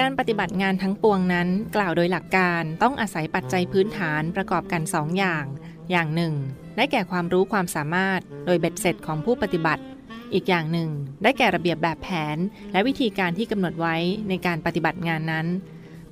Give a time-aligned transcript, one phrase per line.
[0.00, 5.44] การปฏิบัติงานทั้งปวงนั้น กล่าวโดยหลักการต้องอาศัยปัจจัยพื้นฐานประกอบกันสองอย่าง
[5.90, 6.34] อย่างหนึ่ง
[6.76, 9.82] ได้แก่ความรู้ความสามารถ โดยเบ็ดเสร็จของผู้ปฏิบัติ
[10.34, 10.90] อีกอย่างหนึ่ง
[11.22, 12.36] ได้แก่ระเบียบแบบแผน
[12.72, 13.96] และวิธีการที่กำหนดไว้
[14.28, 15.46] ในการปฏิบัติงานนั้น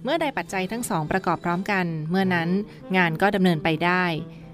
[0.03, 2.49] เมื่อใดปัจจัยทั้งสองประกอบพร้อมกัน เมื่อนั้น
[2.97, 4.05] งานก็ดำเนินไปได้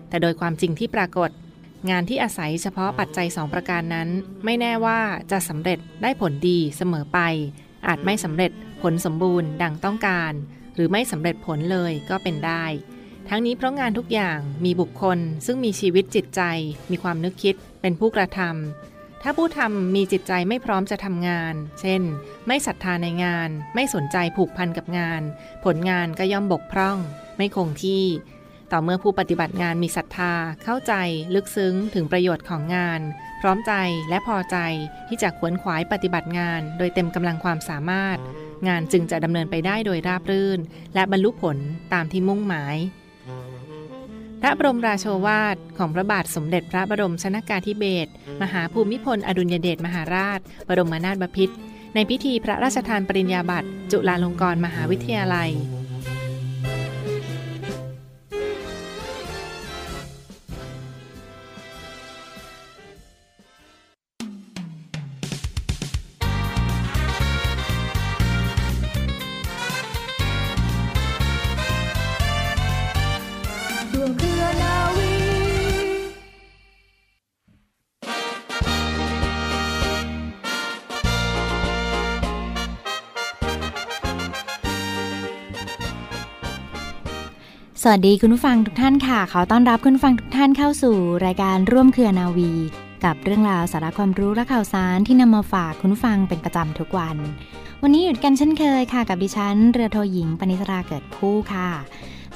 [0.08, 1.30] แต่โดยความจริงที่ปรากฏ
[1.90, 4.08] งานที่อาศัยเฉพาะปัจจัยสองประการนั้น
[4.44, 7.20] ไม่แน่ว่าจะสำเร็จได้ผลดีเสมอไป
[7.86, 8.52] อาจไม่สำเร็จ
[8.84, 10.32] ผลสมบูรณ์ดังต้องการ
[10.74, 12.64] หรือไม่สำเร็จผลเลยก็เป็นได้
[13.28, 16.42] ทั้งนี้เพราะงานทุกอย่างมีบุคคล ซึ่งมีชีวิตจิตใจ
[16.90, 22.02] มีความนึกคิด เป็นผู้กระทำถ้าผู้ทำมีจิตใจไม่พร้อมจะทำงาน เช่น
[22.46, 25.22] ไม่ศรัทธาในงาน ไม่สนใจผูกพันกับงาน
[25.64, 26.98] ผลงานก็ย่อมบกพร่อง
[27.36, 28.04] ไม่คงที่
[28.72, 30.32] ต่อเมื่อผู้ปฏิบัติงานมีศรัทธา
[30.64, 30.94] เข้าใจ
[31.34, 33.00] ลึกซึ้งถึงประโยชน์ของงาน
[33.44, 33.72] ร้อมใจ
[34.08, 34.56] และพอใจ
[35.08, 38.18] ที่จะขวนขวายปฏิบัติงาน โดยเต็มกำลังความสามารถ
[38.68, 40.60] งานจึงจะดำเนินไปได้โดยราบรื่น
[40.94, 41.56] และบรรลุผล
[41.92, 42.76] ตามที่มุ่งหมาย
[44.40, 48.10] พระบรมราโชวาทของพระบาทสมเด็จพระบรมชนากาธิเบศร
[48.42, 51.54] มหาภูมิพลอดุลยเดชมหาราช บรมนาถบพิตร
[51.94, 55.50] ในพิธีพระราชทานปริญญาบัตรจุฬาลงกรณ์มหาวิทยาลัย
[87.86, 90.96] สวัสดีคุณผู้ฟังทุกท่านค่ะ ขอต้อนรับคุณผู้ฟังทุกท่านเข้าสู่
[91.26, 92.52] รายการร่วมเครือนาวี
[93.04, 97.16] กับเรื่องราวสาระความรู้และข่าวสารที่นำมาฝากคุณผู้ฟังเป็นประจำทุกวัน
[97.82, 101.68] วันนี้หยุดกันเช่นเคยค่ะ กับดิฉันเรือโทหญิงปณิสราเกิดผู้ค่ะ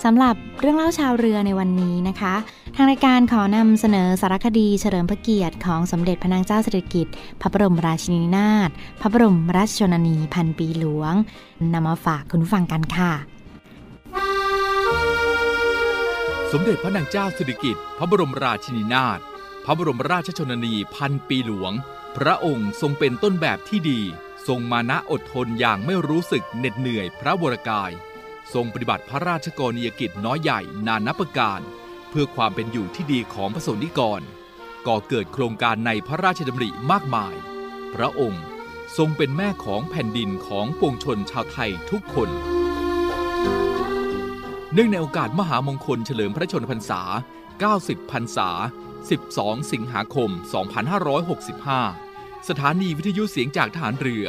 [0.05, 2.35] สำหรับเรื่องเล่าชาวเรือในวันนี้นะคะ
[2.77, 8.71] ทางรายการขอนำเสนอสารคดีเฉลิมพระเกียรติของสมเด็จพระนางเจ้าสิริกิติ์พระบรมราชินีนาถ
[9.01, 11.15] พระบรมราชชนนีพันปีหลวง
[11.73, 13.38] นำมาฝากคุณผู้ฟังกันค่ะ
[16.53, 19.21] สมเด็จพระนางเจ้าสิริกิติ์พระบรมราชินีนาถ
[19.65, 21.73] พระบรมราชชนนีพันปีหลวง
[22.17, 24.01] พระองค์ทรงเป็นต้นแบบที่ดี
[24.47, 27.91] ทรงมานะอดทนอย่างไม่รู้สึกเหน็ดเหนื่อยพระวรกาย
[28.55, 31.61] ทรงปฏิบัติพระราชกรณียกิจน้อยใหญ่นานับประการ
[32.11, 34.21] เพื่อความเป็นอยู่ที่ดีของพระสนิกร
[34.87, 37.35] ก่อเกิดโครงการในพระราชดำริมากมาย
[37.95, 38.45] พระองค์
[38.97, 42.31] ทรงเป็นแม่ของแผ่นดินของปวงชนชาวไทยทุกคน
[44.81, 47.03] นื่องในโอกาสมหามงคลเฉลิมพระชนพรรษา
[47.57, 48.49] 90 พรรษา
[49.09, 50.31] 12 สิงหาคม
[51.65, 54.27] 2565 สถานีวิทยุเสียงจากทหารเรือ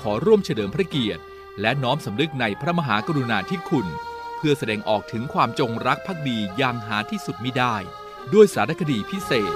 [0.00, 1.22] ขอร่วมเฉลิมพระเกียรติ
[1.60, 3.86] และน้อมสำนึกในพระมหากรุณาธิคุณ
[4.36, 7.76] เพื่อแสดงออกถึงความจงรักภักดีอย่างหาที่สุดมิได้
[8.34, 9.52] ด้วยสารคดีพิเศษ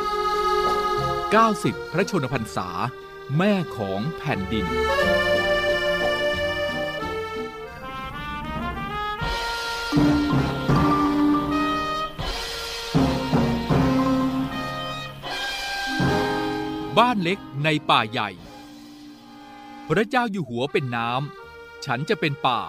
[1.14, 2.68] 90 พระชนพรรษา
[3.36, 4.66] แม่ของแผ่นดิน
[16.98, 18.30] บ้านเล็กในป่าใหญ่
[19.88, 22.60] พระเจ้าอยู่หัวเป็นน้ำ ฉันจะเป็นป่า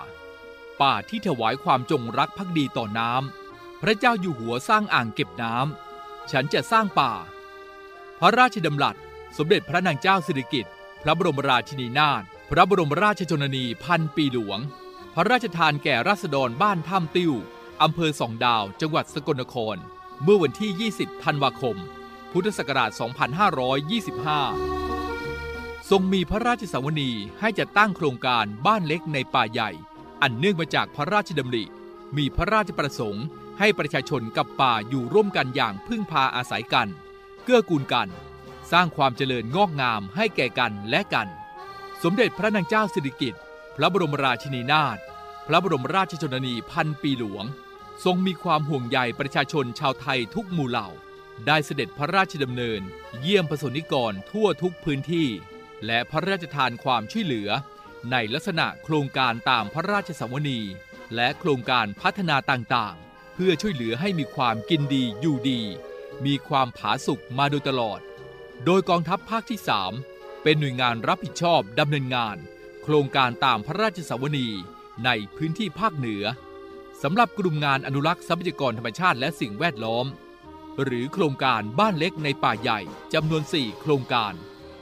[0.82, 7.14] ป่าที่ถวายความจงรักภักดีต่อน้ำ พระเจ้าอยู่หัวสร้างอ่างเก็บน้ำ ฉันจะสร้างป่า
[8.20, 8.96] พระราชดำรัส
[9.38, 10.74] สมเด็จพระนางเจ้าสิริกิติ์
[11.04, 14.60] พระบรมราชินีนาถ พระบรมราชชนนีพันปีหลวง
[15.16, 17.34] พระราชทานแก่ราษฎรบ้านถ้ำติ้ว
[17.82, 19.76] อำเภอสองดาว จังหวัดสกลนคร
[20.24, 21.78] เมื่อวันที่ 20 ธันวาคม
[22.32, 22.92] พุทธศักราช
[25.00, 29.70] 2525 ทรงมีพระราชสวนีให้จัดตั้งโครงการบ้านเล็กในป่าใหญ่
[30.22, 31.66] อันเนื่องมาจากพระราชดำริ
[32.18, 33.26] มีพระราชประสงค์
[33.60, 36.88] ให้ประชาชนกับป่าอยู่ร่วมกันอย่างพึ่งพาอาศัยกัน
[37.44, 38.08] เกื้อกูลกัน
[38.72, 41.28] สร้างความเจริญงอกงามให้แก่กันและกัน
[42.04, 43.42] สมเด็จพระนางเจ้าสิริกิติ์
[43.76, 44.98] พระบรมราชินีนาถ
[45.48, 47.46] พระบรมราชชนนีพันปีหลวง
[48.04, 50.90] ทรงมีความห่วงใยประชาชนชาวไทยทุกหมู่เหล่า
[51.46, 52.82] ได้เสด็จพระราชดำเนิน
[53.22, 55.28] เยี่ยมประสนิกรทั่วทุกพื้นที่
[55.86, 57.50] และพระราชทานความช่วยเหลือ
[58.12, 60.60] ในลักษณะโครงการตามพระราชสวนี
[61.16, 65.62] และโครงการพัฒนาต่างๆ เพื่อช่วยเหลือให้มีความกินดีอยู่ดี
[66.26, 68.00] มีความผาสุกมาโดยตลอด
[68.66, 69.60] โดยกองทัพภาคที่
[70.02, 72.38] 3 เป็นหน่วยงานรับผิดชอบดำเนินงาน
[72.84, 74.48] โครงการตามพระราชสวนี
[75.06, 76.24] ในพื้นที่ภาคเหนือ
[77.04, 80.06] สำหรับกลุ่มงานอนุรักษ์ทรัพยากรธรรมชาติและสิ่งแวดล้อม
[80.84, 82.80] หรือโครงการบ้านเล็กในป่าใหญ่
[83.14, 84.34] จำนวน 4 โครงการ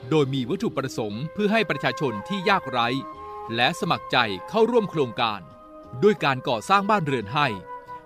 [0.10, 2.88] โดยมีวัตถุประสงค์เพื่อให้ประชาชนที่ยากไร้
[3.56, 4.18] และสมัครใจ
[4.50, 5.40] เข้าร่วมโครงการ
[6.04, 7.48] ด้วยการก่อสร้างบ้านเรือนให้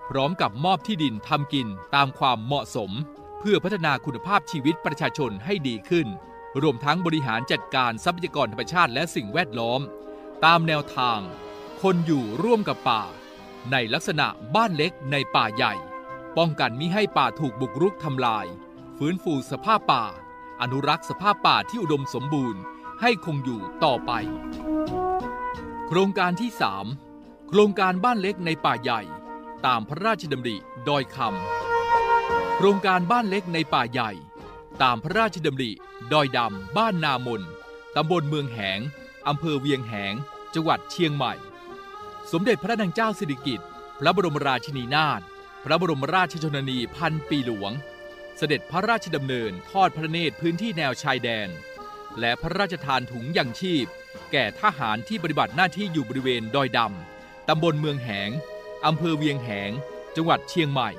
[0.09, 2.91] พร้อมกับมอบที่ดินทำกินตามความเหมาะสม
[3.39, 6.07] เพื่อพัฒนาคุณภาพชีวิตประชาชนให้ดีขึ้น
[6.61, 9.81] รวมทั้งบริหารจัดการทรัพยากรธรรมชาติและสิ่งแวดล้อม
[10.45, 11.19] ตามแนวทาง
[11.81, 13.03] คนอยู่ร่วมกับป่า
[13.71, 15.73] ในลักษณะบ้านเล็กในป่าใหญ่
[16.37, 18.45] ป้องกันมิให้ป่าถูกบุกรุกทำลาย
[18.97, 20.05] ฟื้นฟูสภาพป่า
[20.61, 22.61] อนุรักษ์สภาพป่าที่อุดมสมบูรณ์
[23.01, 24.11] ให้คงอยู่ต่อไป
[25.87, 26.49] โครงการที่
[26.97, 29.01] 3 โครงการบ้านเล็กในป่าใหญ่
[29.65, 30.55] ตามพระราชดำริ
[30.87, 34.11] ดอยคำโครงการบ้านเล็กในป่าใหญ่
[34.81, 35.71] ตามพระราชดำริ
[36.13, 37.41] ดอยดำบ้านนามน
[37.95, 38.79] ตำบลเมืองแหง
[39.27, 40.13] อำเภอเวียงแหง
[40.53, 41.33] จังหวัดเชียงใหม่
[42.31, 43.67] สมเด็จพระนางเจ้าสิริกิติ์
[43.99, 45.21] พระบรมราชินีนาถ
[45.63, 47.71] พระบรมราชชนนีพันปีหลวง
[48.37, 51.49] เสด็จพระราชดำเนินทอดพระเนตรพื้นที่แนวชายแดน
[52.19, 53.85] และพระราชทานถุงยังชีพ
[54.31, 58.29] แก่ทหารที่ปฏิบัติหน้าที่อยู่บริเวณดอยดำตำบลเมืองแหง
[58.85, 59.71] อำเภอเวียงแหง
[60.15, 60.89] จังหวัดเชียงใหม่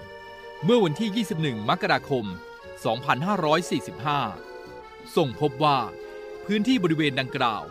[0.65, 2.25] เมื่อวันที่ 21 มกราคม
[3.91, 5.79] 2545 ส่งพบว่า
[6.47, 7.65] พื้นที่บริเวณดังกล่าว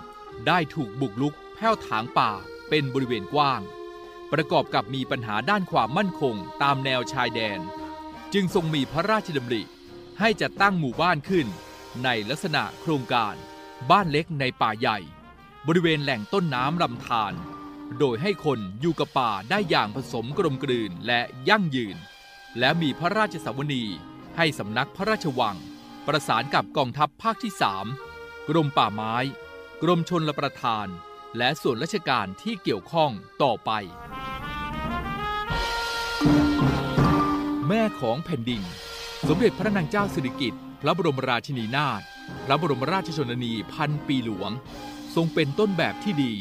[0.47, 2.31] ได้ถูกบุกลุกแผ้วถางป่า
[2.69, 3.61] เป็นบริเวณกว้าง
[4.33, 7.59] ประกอบกับมีปัญหาด้านความมั่นคงตามแนวชายแดน
[8.33, 9.63] จึงทรงมีพระราชดำริ
[10.19, 11.47] ให้จัดตั้งหมู่บ้านขึ้น
[12.03, 13.35] ในลักษณะโครงการ
[13.91, 14.97] บ้านเล็กในป่าใหญ่
[15.67, 17.33] บริเวณแหล่งต้นน้ำลำธาร
[17.99, 21.97] โดยให้คนอยู่กับป่าได้อย่างผสมกลมกลืนและยั่งยืน
[22.59, 23.83] และมีพระราชสวนี
[24.37, 25.57] ให้สำนักพระราชวัง
[26.07, 27.53] ประสานกับกองทัพภาคที่
[28.01, 29.15] 3กรมป่าไม้
[29.81, 30.87] กรมชนละประทาน
[31.37, 33.11] และส่วนราชการที่เกี่ยวข้อง
[33.43, 33.71] ต่อไป
[37.69, 38.61] แม่ของแผ่นดิน
[39.27, 42.01] สมเด็จพระนางเจ้าสิริกิติ์พระบรมราชินีนาถ
[42.45, 44.51] พระบรมราชชนนีพันปีหลวง
[45.15, 46.33] ทรงเป็นต้นแบบที่ดี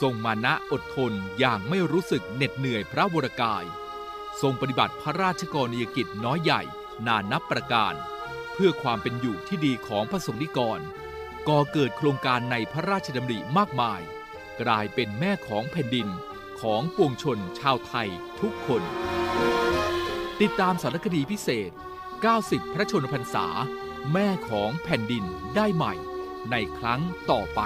[0.00, 3.64] ทรงมานะอดทนอย่างไม่รู้สึกเหน็ดเหนื่อยพระวรกาย
[4.42, 6.62] ทรงปฏิบัติพระราชกรณียกิจน้อยใหญ่
[7.06, 7.94] นานับประการ
[8.52, 10.80] เพื่อความเป็นอยู่ที่ดีของพระสงฆ์นิกร
[11.48, 14.00] ก่อเกิดโครงการในพระราชดำริมากมาย
[14.62, 16.08] กลายเป็นแม่ของแผ่นดิน
[16.60, 18.08] ของปวงชนชาวไทย
[18.40, 18.82] ทุกคน
[20.42, 21.70] ติดตามสารคดีพิเศษ
[22.22, 23.46] 90 พระชนมพรรษา
[24.12, 25.24] แม่ของแผ่นดิน
[25.56, 25.94] ได้ใหม่
[26.50, 27.00] ในครั้ง
[27.30, 27.60] ต่อไป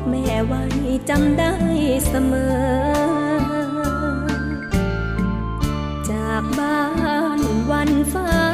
[0.00, 0.62] บอกแม่ไว้
[1.08, 1.52] จำได้
[2.08, 2.54] เสมอ
[6.10, 6.82] จากบ้า
[7.38, 7.40] น
[7.70, 8.47] วันฟ้า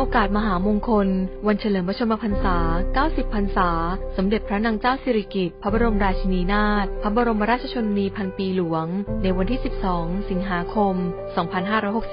[0.00, 1.08] โอกาสมหามงคล
[1.46, 2.56] วันเฉลิมพระชนมพรรษา
[2.96, 3.70] 90 พรรษา
[4.16, 8.86] สมเด็จพระนางเจ้าสิริกิติ์ พระบรมราชินีนาถ พระบรมราชชนนีพันปีหลวง
[9.22, 9.60] ในวันที่
[9.94, 10.94] 12 สิงหาคม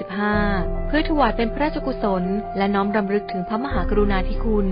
[0.04, 2.24] 2565 เพื่อถวายเป็นพระราชกุศล
[2.56, 4.68] และน้อมรำลึกถึงพระมหากรุณาธิคุณ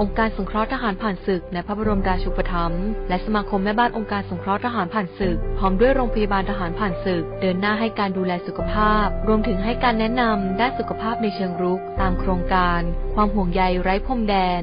[0.00, 12.82] องค์การสงเคราะห์ทหารผ่านศึกในพระบรมราชูปถัมภ์ และสมาคมแม่บ้านองค์การสงเคราะห์ทหารผ่านศึก พร้อมด้วยโรงพยาบาลทหารผ่านศึก เดินหน้าให้การดูแลสุขภาพ รวมถึงให้การแนะนำด้านสุขภาพในเชิงรุกตามโครงการ
[13.14, 14.62] ความห่วงใยไร้พรมแดน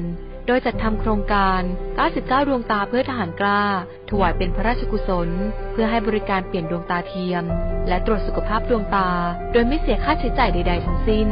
[0.50, 1.62] โดยจัดทำโครงการ
[2.04, 3.62] 99 ดวงตาเพื่อทหารกล้า
[4.10, 5.28] ถวายเป็นพระราชกุศล
[5.72, 7.44] เพื่อให้บริการเปลี่ยนดวงตาเทียม
[7.88, 9.10] และตรวจสุขภาพดวงตา
[9.52, 11.28] โดยไม่เสียค่าใช้จ่ายใด ๆ ทั้งสิ้น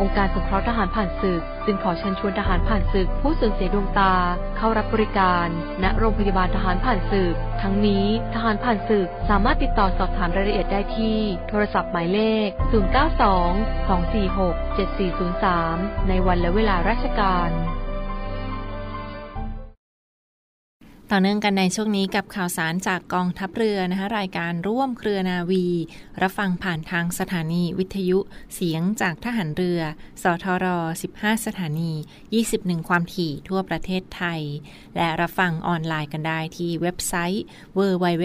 [0.00, 4.14] องค์การสงเคราะห์ทหารผ่านศึก จึงขอเชิญชวนทหารผ่านศึก ผู้สูญเสียดวงตา
[4.56, 5.46] เข้ารับบริการ
[5.82, 12.48] ณ โรงพยาบาลทหารผ่านศึก ทั้งนี้ทหารผ่านศึกสามารถติดต่อสอบถามรายละเอียดได้ที่ โทรศัพท์หมายเลข
[13.38, 14.78] 092 246
[15.26, 17.50] 7403 ในวันและเวลาราชการ
[21.12, 25.66] ต่อเนื่องกันในช่วงนี้กับข่าวสารจากกองทัพเรือนะคะรายการร่วมเครือนาวี
[26.22, 28.18] รับฟังผ่านทางสถานีวิทยุ
[28.54, 29.80] เสียงจากทหารเรือ
[30.22, 30.66] สทร
[31.06, 31.92] 15 สถานี
[32.40, 34.40] 21 ความถี่ทั่วประเทศไทย
[34.96, 37.44] และรับฟังออนไลน์กันได้ที่เว็บไซต์
[37.78, 38.24] www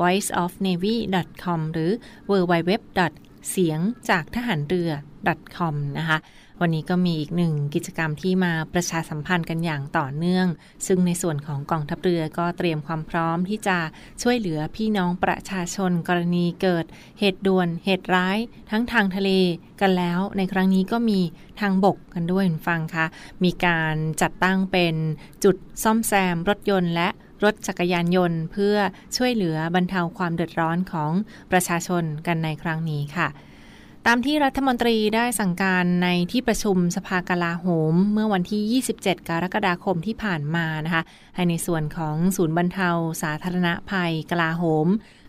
[0.00, 1.90] voiceofnavy.com หรือ
[2.30, 2.72] www
[3.50, 4.90] เสียงจากทหารเรือ
[5.56, 6.18] .com นะคะ
[6.64, 10.46] วันนี้ก็มีอีกหนึ่งกิจกรรมที่มาประชาสัมพันธ์กันอย่างต่อเนื่อง
[10.86, 13.78] ซึ่งในส่วนของกองทัพเรือก็เตรียมความพร้อมที่จะ
[14.22, 16.84] ช่วยเหลือพี่น้องประชาชนกรณีเกิด
[17.18, 18.38] เหตุด่วน เหตุร้าย
[18.70, 19.30] ทั้งทางทะเล
[19.80, 21.20] กันแล้ว ในครั้งนี้ก็มี
[21.60, 23.06] ทางบกกันด้วยคุณฟังคะ
[23.44, 24.94] มีการจัดตั้งเป็น
[25.44, 27.08] จุดซ่อมแซมรถยนต์และ
[27.44, 28.76] รถจักรยานยนต์ เพื่อ
[29.16, 31.12] ช่วยเหลือบรรเทาความเดือดร้อนของ
[31.52, 33.28] ประชาชนกันในครั้งนี้ค่ะ
[34.06, 41.02] ตามที่รัฐมนตรีได้สั่งการในที่ประชุมสภากลาโหม เมื่อวันที่ 27 กรกฎาคมที่ผ่านมานะคะ
[41.34, 42.90] ให้ในส่วนของศูนย์บรรเทา
[43.22, 44.86] สาธารณภัยกลาโหม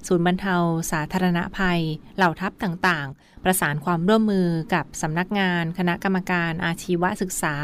[0.07, 0.55] ศูนย์บรรเทา
[0.91, 1.81] สาธารณภัย
[2.17, 7.55] เหล่าทัพต่างๆ ประสานความร่วมมือกับสำนักงาน คณะกรรมการอาชีวศึกษา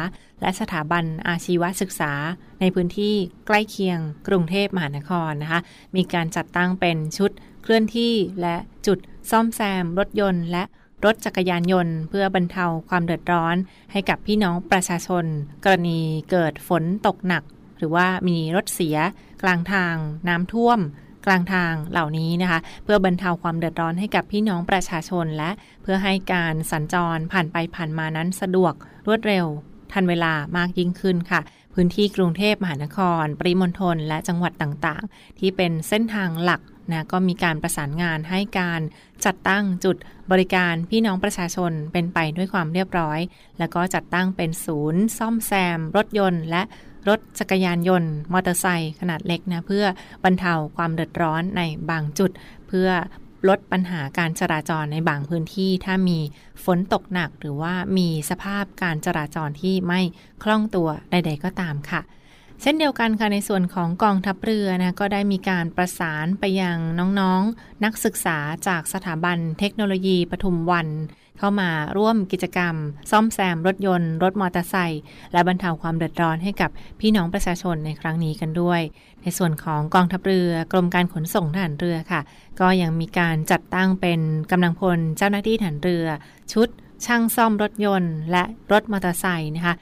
[0.42, 2.13] และสถาบันอาชีวศึกษา
[2.60, 3.16] ในพื้นที่
[3.48, 5.60] ใกล้เคียงกรุงเทพมหานครนะคะ
[5.96, 7.32] มีการจัดตั้งเป็นชุด
[7.63, 8.56] เคลื่อนที่และ
[8.88, 9.00] จุด
[9.32, 10.63] ซ่อมแซมรถยนต์และ
[11.06, 13.56] รถจักรยานยนต์ เพื่อบรรเทาความเดือดร้อน
[13.91, 15.25] ให้กับพี่น้องประชาชน
[15.63, 16.00] กรณี
[16.32, 17.44] เกิดฝนตกหนัก
[17.77, 18.98] หรือว่ามีรถเสีย
[19.41, 19.96] กลางทาง
[20.27, 20.79] น้ำท่วม
[21.25, 25.51] กลางทางเหล่านี้นะคะ เพื่อบรรเทาความเดือดร้อนให้กับพี่น้องประชาชนและ
[25.84, 28.74] เพื่อให้การสัญจรผ่านไปผ่านมานั้นสะดวก
[29.08, 29.46] รวดเร็ว
[29.91, 31.41] ทันเวลามากยิ่งขึ้นค่ะ
[31.74, 38.81] พื้นที่กรุงเทพมหานคร ปริมณฑลและจังหวัดต่างๆ ที่เป็นเส้นทางหลัก นะก็มีการประสานงานให้การ
[39.25, 39.98] จัดตั้งจุด
[40.31, 43.19] บริการพี่น้องประชาชนเป็นไปด้วยความเรียบร้อย
[43.60, 46.63] แล้วก็จัดตั้งเป็นศูนย์ ซ่อมแซม รถยนต์ และ
[47.10, 49.86] รถจักรยานยนต์ มอเตอร์ไซค์ขนาดเล็กนะเพื่อ
[50.24, 52.31] บรรเทาความเดือดร้อนในบางจุด
[52.67, 52.89] เพื่อ
[53.48, 56.19] ลดปัญหาการจราจรในบางพื้นที่ ถ้ามี
[56.65, 60.01] ฝนตกหนักหรือว่ามีสภาพการจราจรที่ไม่
[60.43, 62.01] คล่องตัวใด ๆ ก็ตามค่ะ
[62.62, 68.38] เช่นเดียวกันค่ะในส่วนของกองทัพเรือนะก็ได้มีการประสานไปยังน้องๆนนักศึกษา
[68.68, 70.88] จากสถาบันเทคโนโลยีปทุมวัน
[71.39, 72.75] เข้ามาร่วมกิจกรรม
[73.12, 75.01] ซ่อมแซมรถยนต์ รถมอเตอร์ไซค์
[75.34, 78.82] และบรรเทาความเดือดร้อนให้กับพี่น้องประชาชนในครั้งนี้กันด้วย
[79.22, 82.22] ในส่วนของกองทัพเรือกรมการขนส่งทหารเรือค่ะ
[82.60, 84.20] ก็ยังมีการจัดตั้งเป็น
[84.51, 86.06] กำลังพลเจ้าหน้าที่ทหารเรือ
[86.54, 86.68] ชุด
[87.06, 89.75] ช่างซ่อมรถยนต์และรถมอเตอร์ไซค์นะคะ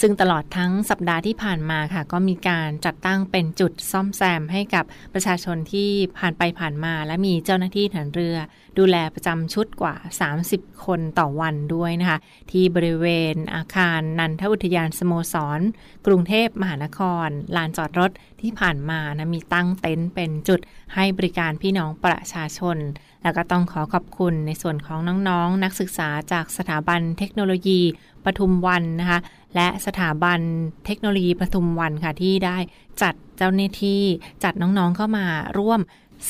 [0.00, 8.36] ซึ่งตลอดทั้งสัปดาห์ที่ผ่านมาค่ะ ก็มีการจัดตั้งเป็นจุดซ่อมแซมให้กับประชาชนที่ผ่านไปผ่านมา และมีเจ้าหน้าที่ฐานเรือ
[8.78, 9.94] ดูแลประจำชุดกว่า
[10.40, 12.18] 30 คนต่อวันด้วยนะคะ
[12.50, 15.60] ที่บริเวณอาคารนันทอุทยานสโมสร
[16.06, 18.10] กรุงเทพมหานคร ลานจอดรถ
[18.42, 20.60] ที่ผ่านมานะมีตั้งเต็นท์เป็นจุด
[20.94, 22.76] ให้บริการพี่น้องประชาชน
[23.22, 24.98] แล้วก็ต้องขอขอบคุณในส่วนของ
[25.28, 27.80] น้องๆนนักศึกษาจากสถาบันเทคโนโลยี
[28.24, 29.20] ปทุมวันนะคะ
[29.54, 30.40] และสถาบัน
[30.86, 32.56] เทคโนโลยีปทุมวันค่ะที่ได้
[33.02, 34.02] จัดเจ้าหน้าที่
[34.44, 35.26] จัดน้องๆเข้ามา
[35.58, 35.80] ร่วม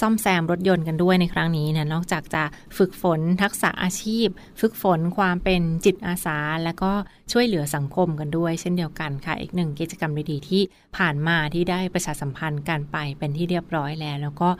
[0.01, 2.43] ซ่อมแซมรถยนต์กันด้วยในครั้งนี้นะนอกจากจะ
[2.79, 4.27] ฝึกฝนทักษะอาชีพ
[4.61, 6.93] ฝึกฝนความเป็นจิตอาสา และก็
[7.33, 10.63] ช่วยเหลือสังคมกันด้วย เช่นเดียวกันค่ะ อีกหนึ่งกิจกรรมดีๆที่
[10.97, 14.51] ผ่านมาที่ได้ประชาสัมพันธ์กันไปเป็นที่เรียบร้อยแล้ว แล้วก็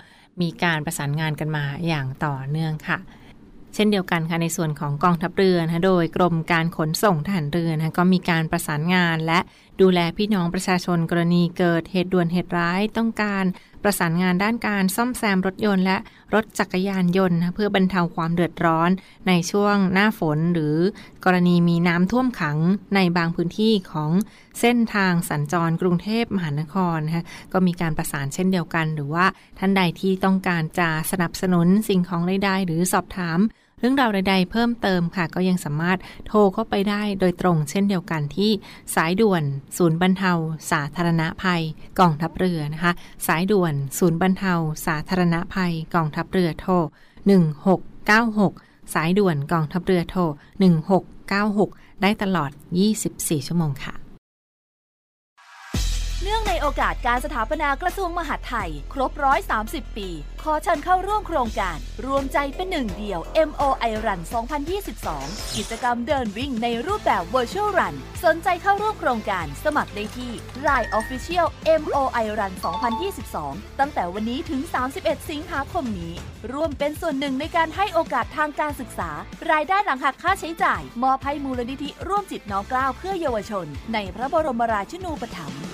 [0.43, 2.99] มีการประสานงานกันมาอย่างต่อเนื่องค่ะ
[3.75, 9.41] เช่นเดียวกันค่ะในส่วนของกองทัพเรือนะโดยกรมการขนส่งทหารเรือนะก็มีการประสานงานและ
[9.81, 13.45] ดูแลพี่น้องประชาชนกรณีเกิดเหตุด่วนเหตุร้ายต้องการ
[13.83, 15.99] ประสานงานด้านการซ่อมแซมรถยนต์และ
[16.35, 18.91] รถจักรยานยนต์เพื่อบรรเทาความเดือดร้อน
[19.29, 20.77] ในช่วงหน้าฝนหรือ
[21.25, 22.59] กรณีมีน้ำท่วมขัง
[22.95, 24.11] ในบางพื้นที่ของ
[24.61, 29.27] เส้นทางสัญจรกรุงเทพมหานครนะคะก็มีการประสานเช่นเดียวกัน หรือว่า
[29.59, 33.39] ท่านใดที่ต้องการจะสนับสนุนสิ่งของใดๆหรือสอบถาม
[33.79, 38.51] เรื่องราวใดๆ เพิ่มเติมค่ะ ก็ยังสามารถโทรเข้าไปได้โดยตรงเช่นเดียวกันที่
[38.95, 39.43] สายด่วน
[39.77, 40.33] ศูนย์บรรเทา
[40.71, 41.63] สาธารณภัย
[42.01, 42.93] กองทัพเรือนะคะ
[43.27, 44.55] สายด่วน ศูนย์บรรเทา
[44.87, 46.73] สาธารณภัยกองทัพเรือโทร
[47.99, 50.23] 1696 สายด่วนกองทัพเรือโทร
[50.93, 52.51] 1696 ได้ตลอด
[52.99, 54.08] 24 ชั่วโมงค่ะ
[56.23, 60.09] เนื่องในโอกาสการสถาปนากระทรวงมหาดไทย ครบร้อย30 ปี
[60.43, 64.21] ขอเชิญเข้าร่วมโครงการ รวมใจเป็นหนึ่งเดียว MOI Run
[64.89, 70.33] 2022 กิจกรรมเดินวิ่งในรูปแบบ Virtual Run สนใจเข้าร่วมโครงการสมัครได้ที่
[70.67, 71.47] Line Official
[71.83, 72.53] MOI Run
[73.17, 74.61] 2022 ตั้งแต่วันนี้ถึง
[74.97, 76.15] 31 สิงหาคมนี้
[76.53, 79.11] ร่วมเป็นส่วนหนึ่งในการให้โอกาสทางการศึกษา
[79.51, 85.68] รายได้หลังหักค่าใช้จ่าย มอบให้มูลนิธิร่วมจิตน้องกล้าวเพื่อเยาวชน ในพระบรมราชินูปถัมภ์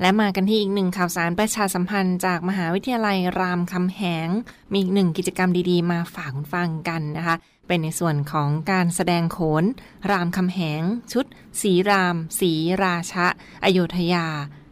[0.00, 4.28] และมากันที่อีกหนึ่งข่าวสารประชาสัมพันธ์จากมหาวิทยาลัยรามคำแหง
[4.72, 9.64] มีอีกหนึ่งกิจกรรมดีๆ มาฝากคุณฟังกันนะคะ เป็นในส่วนของการแสดงโขน
[10.10, 10.82] รามคำแหง
[11.12, 11.24] ชุด
[11.62, 13.26] สีราม สีราชะ
[13.64, 14.26] อโยธยา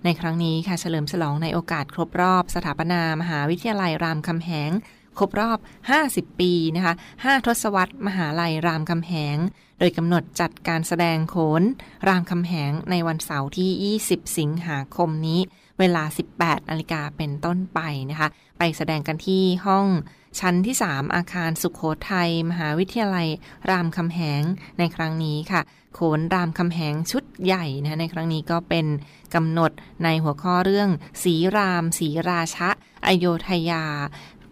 [0.04, 4.70] ในครั้งนี้ค่ะเฉลิมฉลองในโอกาสครบรอบ สถาปนามหาวิทยาลัยรามคำแหง
[5.18, 5.58] ครบรอบ
[5.98, 9.36] 50 ปีนะคะ 5 ทศวรรษ มหาลัยรามคำแหง
[9.78, 11.62] โดยกำหนดจัดการแสดงโขน
[12.08, 15.40] รามคำแหงในวันเสาร์ที่ 20 สิงหาคมนี้
[15.78, 16.04] เวลา
[16.36, 19.86] 18นาฬิกาเป็นต้นไปนะคะ ไปแสดงกันที่ห้อง
[20.40, 23.28] ชั้นที่ 3 อาคารสุขโขทัย มหาวิทยาลัย
[23.70, 24.42] รามคำแหง
[24.78, 25.60] ในครั้งนี้ค่ะ
[25.94, 28.86] โขนรามคำแหงชุดใหญ่นะในครั้งนี้ก็เป็น
[29.34, 29.70] กำหนด
[30.04, 30.88] ในหัวข้อเรื่อง
[31.22, 32.68] สีราม สีราชะ
[33.06, 33.84] อโยธยา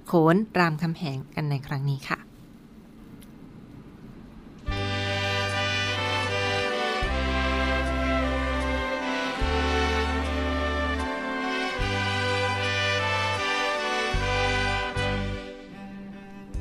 [0.07, 2.21] โขนรามคำแหงกันในครั้งนี้ค่ะ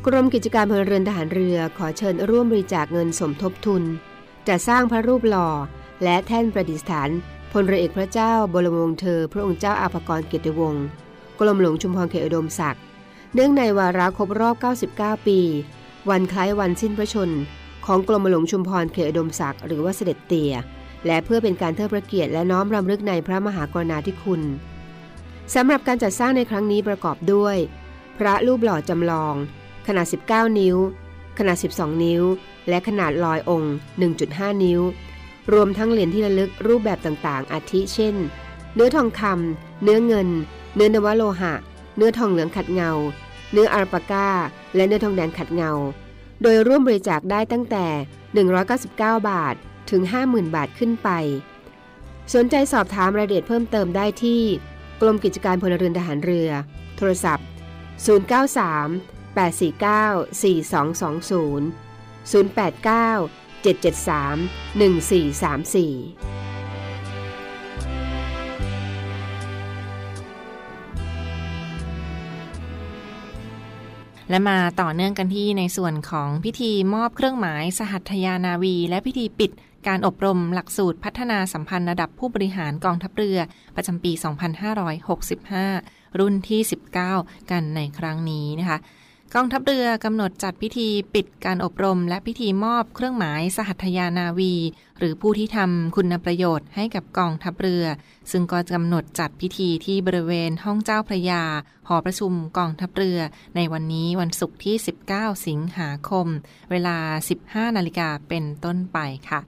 [0.07, 3.83] กรมกิจการพลเรือนทหารเรือขอเชิญร่วมบริจาคเงินสมทบทุน
[4.47, 5.49] จะสร้างพระรูปหล่อ
[6.03, 7.09] และแท่นประดิษฐาน
[7.51, 10.85] พลเรือเอกพระเจ้าบรมวงศ์เธอ พระองค์เจ้าอาภากรเกียรติวงศ์
[11.39, 12.81] กรมหลวงชุมพรเขตอุดมศักดิ์
[13.33, 14.55] เนื่องในวาระครบรอบ
[14.91, 15.39] 99 ปี
[16.09, 17.29] วันคล้ายวันสิ้นพระชน
[17.85, 20.53] ของกรมหลวงชุมพรเขตอุดมศักดิ์หรือว่าเสด็จเตี่ย
[21.05, 24.41] และเพื่อเป็นการเทิดพระเกียรติและน้อมรำลึกในพระมหากรณาธิคุณ
[25.55, 27.55] สำหรับการจัดสร้างในครั้งนี้ประกอบด้วย
[28.17, 29.35] พระรูปหล่อจำลอง
[29.87, 30.77] ขนาด 19 นิ้ว
[31.37, 32.23] ขนาด 12 นิ้ว
[32.69, 33.73] และขนาดลอยองค์
[34.17, 34.81] 1.5 นิ้ว
[35.53, 38.15] รวมทั้งเหรียญที่ระลึกรูปแบบต่างๆ อาทิเช่น
[38.75, 40.29] เนื้อทองคำเนื้อเงิน
[40.75, 41.53] เนื้อนวโลหะ
[41.97, 42.91] เนื้อทองเหลืองขัดเงา
[43.51, 44.29] เนื้ออาร์ปาก้า
[44.75, 45.71] และเนื้อทองแดงขัดเงา
[46.41, 47.85] โดยร่วมบริจาคได้ตั้งแต่
[48.57, 49.55] 199 บาท
[49.91, 51.09] ถึง 50,000 บาทขึ้นไป
[52.33, 54.41] สนใจสอบถามรายละเอียดเพิ่มเติมได้ที่
[55.01, 56.49] กรมกิจการพลเรือนทหารเรือ
[56.97, 57.45] โทรศัพท์
[58.35, 61.71] 093 849 4220
[62.31, 63.29] 089
[63.63, 66.41] 773 1434
[74.31, 79.51] และมาต่อเนื่องกันที่ในส่วนของพิธีมอบเครื่องหมายสหัตยานาวี และพิธีปิด
[79.87, 83.39] การอบรมหลักสูตรพัฒนาสัมพันธ์ระดับผู้บริหารกองทัพเรือ
[83.75, 84.11] ประจำปี
[85.35, 86.61] 2565 รุ่นที่
[87.07, 88.77] 19 กันในครั้งนี้นะคะ
[89.35, 94.53] กองทัพเรือกำหนดจัดพิธีปิดการอบรม และพิธีมอบเครื่องหมายสหัตยานาวี
[94.97, 97.85] หรือผู้ที่ทำคุณประโยชน์ให้กับกองทัพเรือ
[98.31, 101.43] ซึ่งก็กำหนดจัดพิธีที่บริเวณห้องเจ้าพระยา
[101.87, 103.19] หอประชุมกองทัพเรือ
[103.55, 104.75] ในวันนี้วันศุกร์ที่
[105.09, 106.27] 19 สิงหาคม
[106.71, 106.97] เวลา
[107.37, 109.41] 15 นาฬิกาเป็นต้นไปค่ะ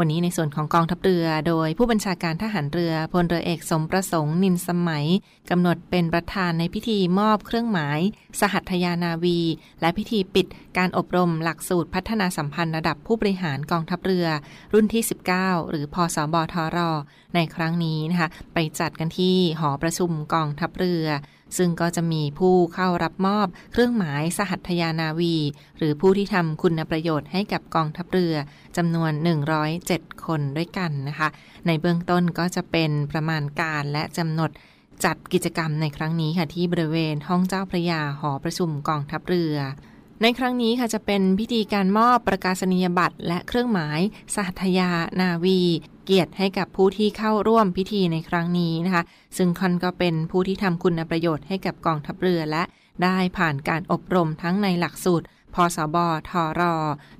[0.00, 5.06] วันนี้ในส่วนของกองทัพเรือ โดยผู้บัญชาการทหารเรือพลเรือเอกสมประสงค์นินสมัย
[5.50, 7.98] กำหนดเป็นประธานในพิธีมอบเครื่องหมาย
[8.40, 9.40] สหัตยานาวี
[9.80, 10.46] และพิธีปิด
[10.78, 14.26] การอบรมหลักสูตรพัฒนาสัมพันธ์ระดับผู้บริหารกองทัพเรือ
[14.74, 15.02] รุ่นที่
[15.36, 16.78] 19 หรือพศบทร
[17.34, 21.06] ในครั้งนี้นะคะไปจัดกันที่หอประชุมกองทัพเรือ
[21.56, 25.36] ซึ่งก็จะมีผู้เข้ารับมอบเครื่องหมายสหัตยานาวี
[25.78, 28.34] หรือผู้ที่ทำคุณประโยชน์ให้กับกองทัพเรือ
[28.76, 29.12] จำนวน
[29.68, 31.28] 107 คนด้วยกันนะคะ
[31.66, 34.50] ในเบื้องต้นก็จะเป็นประมาณการและจำหนด
[35.04, 39.56] จัดกิจกรรมในครั้งนี้ค่ะที่บริเวณห้องเจ้าพระยาหอประชุมกองทัพเรือ
[40.22, 44.00] ในครั้งนี้ค่ะจะเป็นพิธีการมอบประกาศนียบัตรและเครื่องหมาย
[44.34, 45.60] สหัตยานาวี
[46.10, 49.02] เกียรติให้กับผู้ที่เข้าร่วมพิธีในครั้งนี้นะคะ
[49.36, 52.62] ซึ่งคอนก็เป็นผู้ที่ทำคุณประโยชน์ให้กับกองทัพเรือและ
[53.02, 55.96] ได้ผ่านการอบรมทั้งในหลักสูตรพสบ
[56.30, 56.62] ทร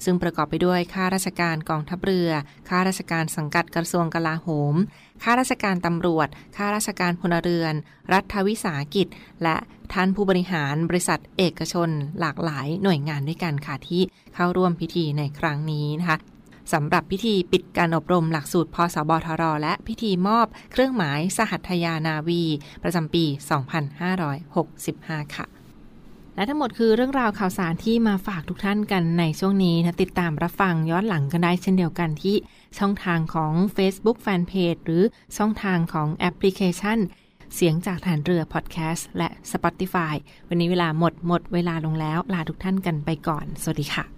[0.04, 2.30] ซึ่งประกอบไปด้วยข้าราชการกองทัพเรือ
[2.68, 4.74] ข้าราชการสังกัดกระทรวงกลาโหม
[5.22, 7.74] ข้าราชการตำรวจ ข้าราชการพลเรือน
[8.12, 9.06] รัฐวิสาหกิจ
[9.42, 9.56] และ
[9.92, 14.02] ท่านผู้บริหารบริษัทเอกชน หลากหลายหน่วยงานด้วยกันค่ะที่
[14.34, 16.18] เข้าร่วมพิธีในครั้งนี้นะคะ
[16.72, 22.42] สำหรับพิธีปิดการอบรมหลักสูตรพสบทร และพิธีมอบเครื่องหมายสหัตยานาวี
[22.82, 23.24] ประจำปี
[24.50, 25.46] 2565 ค่ะ
[26.36, 32.36] และทั้งหมดคือเรื่องราวข่าวสารที่มาฝากทุกท่านกันในช่วงนี้นะติดตามรับฟังย้อนหลังกันได้เช่นเดียวกันที่
[32.78, 35.02] ช่องทางของ Facebook Fanpage หรือ
[35.36, 36.98] ช่องทางของแอปพลิเคชัน
[37.54, 40.14] เสียงจากฐานเรือพอดแคสต์และ Spotify
[40.48, 44.17] วันนี้เวลาหมดหมดเวลาลงแล้ว ลาทุกท่านกันไปก่อน สวัสดีค่ะ